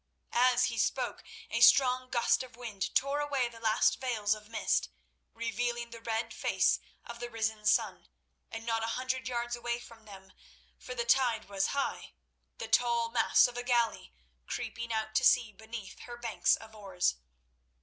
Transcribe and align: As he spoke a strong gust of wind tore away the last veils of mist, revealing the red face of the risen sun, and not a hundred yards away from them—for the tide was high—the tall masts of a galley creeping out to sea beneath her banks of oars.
As 0.33 0.65
he 0.65 0.79
spoke 0.79 1.23
a 1.51 1.61
strong 1.61 2.09
gust 2.09 2.41
of 2.41 2.55
wind 2.57 2.95
tore 2.95 3.19
away 3.19 3.47
the 3.47 3.59
last 3.59 3.99
veils 4.01 4.33
of 4.33 4.49
mist, 4.49 4.89
revealing 5.31 5.91
the 5.91 6.01
red 6.01 6.33
face 6.33 6.79
of 7.05 7.19
the 7.19 7.29
risen 7.29 7.67
sun, 7.67 8.09
and 8.49 8.65
not 8.65 8.83
a 8.83 8.87
hundred 8.97 9.27
yards 9.27 9.55
away 9.55 9.77
from 9.79 10.05
them—for 10.05 10.95
the 10.95 11.05
tide 11.05 11.47
was 11.49 11.67
high—the 11.67 12.67
tall 12.69 13.09
masts 13.11 13.47
of 13.47 13.57
a 13.57 13.63
galley 13.63 14.11
creeping 14.47 14.91
out 14.91 15.13
to 15.13 15.23
sea 15.23 15.51
beneath 15.51 15.99
her 15.99 16.17
banks 16.17 16.55
of 16.55 16.73
oars. 16.73 17.17